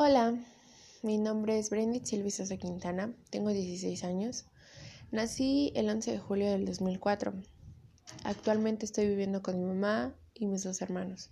[0.00, 0.32] Hola,
[1.02, 4.46] mi nombre es Brendit Silvi Sosa Quintana, tengo 16 años.
[5.10, 7.32] Nací el 11 de julio del 2004.
[8.22, 11.30] Actualmente estoy viviendo con mi mamá y mis dos hermanos.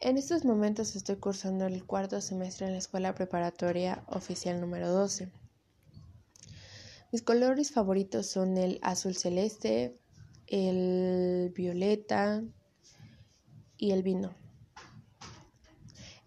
[0.00, 5.30] En estos momentos estoy cursando el cuarto semestre en la escuela preparatoria oficial número 12.
[7.12, 9.96] Mis colores favoritos son el azul celeste,
[10.48, 12.42] el violeta
[13.76, 14.47] y el vino.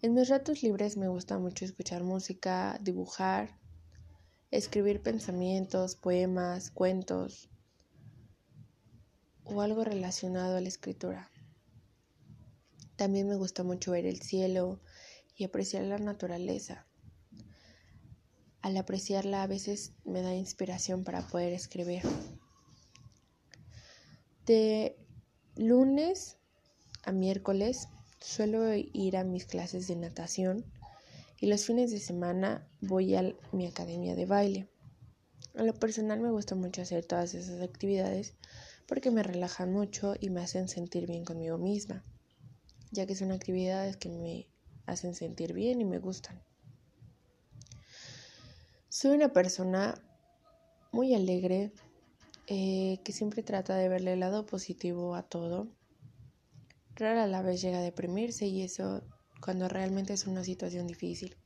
[0.04, 3.56] En mis ratos libres me gusta mucho escuchar música, dibujar,
[4.50, 7.48] escribir pensamientos, poemas, cuentos
[9.44, 11.30] o algo relacionado a la escritura.
[12.96, 14.80] También me gusta mucho ver el cielo
[15.36, 16.84] y apreciar la naturaleza.
[18.60, 22.02] Al apreciarla a veces me da inspiración para poder escribir.
[24.46, 24.96] De
[25.54, 26.38] lunes
[27.04, 27.86] a miércoles
[28.22, 30.64] Suelo ir a mis clases de natación
[31.40, 34.68] y los fines de semana voy a mi academia de baile.
[35.56, 38.34] A lo personal me gusta mucho hacer todas esas actividades
[38.86, 42.04] porque me relajan mucho y me hacen sentir bien conmigo misma,
[42.92, 44.48] ya que son actividades que me
[44.86, 46.40] hacen sentir bien y me gustan.
[48.88, 50.00] Soy una persona
[50.92, 51.72] muy alegre
[52.46, 55.68] eh, que siempre trata de verle el lado positivo a todo
[56.96, 59.02] Rara la vez llega a deprimirse y eso
[59.40, 61.36] cuando realmente es una situación difícil.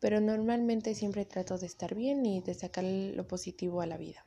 [0.00, 4.24] Pero normalmente siempre trato de estar bien y de sacar lo positivo a la vida.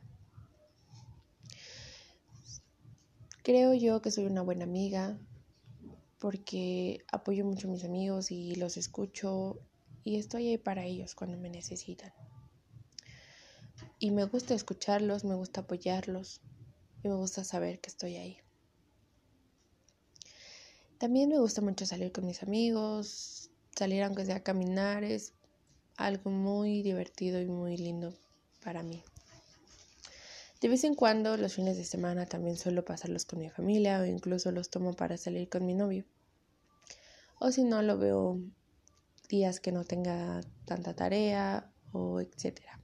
[3.43, 5.17] Creo yo que soy una buena amiga
[6.19, 9.59] porque apoyo mucho a mis amigos y los escucho
[10.03, 12.13] y estoy ahí para ellos cuando me necesitan.
[13.97, 16.41] Y me gusta escucharlos, me gusta apoyarlos
[17.03, 18.37] y me gusta saber que estoy ahí.
[21.01, 25.33] También me gusta mucho salir con mis amigos, salir aunque sea a caminar, es
[25.97, 28.13] algo muy divertido y muy lindo
[28.63, 29.03] para mí.
[30.61, 34.05] De vez en cuando, los fines de semana también suelo pasarlos con mi familia o
[34.05, 36.05] incluso los tomo para salir con mi novio.
[37.39, 38.39] O si no, lo veo
[39.27, 42.79] días que no tenga tanta tarea o etcétera.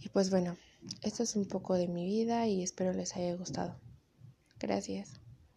[0.00, 0.56] Y pues bueno,
[1.02, 3.78] esto es un poco de mi vida y espero les haya gustado.
[4.58, 5.20] Gracias.